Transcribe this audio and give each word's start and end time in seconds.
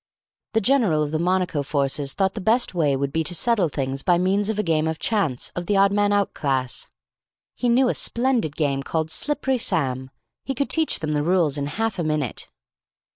The 0.53 0.61
general 0.61 1.03
of 1.03 1.11
the 1.11 1.19
Monaco 1.19 1.61
forces 1.61 2.13
thought 2.15 2.33
the 2.33 2.41
best 2.41 2.73
way 2.73 2.95
would 2.95 3.13
be 3.13 3.23
to 3.23 3.35
settle 3.35 3.67
the 3.67 3.75
thing 3.75 3.95
by 4.03 4.17
means 4.17 4.49
of 4.49 4.57
a 4.57 4.63
game 4.63 4.87
of 4.87 4.97
chance 4.97 5.51
of 5.55 5.67
the 5.67 5.77
odd 5.77 5.91
man 5.91 6.11
out 6.11 6.33
class. 6.33 6.89
He 7.53 7.69
knew 7.69 7.87
a 7.87 7.93
splendid 7.93 8.55
game 8.55 8.81
called 8.81 9.11
Slippery 9.11 9.59
Sam. 9.59 10.09
He 10.43 10.55
could 10.55 10.71
teach 10.71 11.01
them 11.01 11.13
the 11.13 11.21
rules 11.21 11.55
in 11.55 11.67
half 11.67 11.99
a 11.99 12.03
minute. 12.03 12.49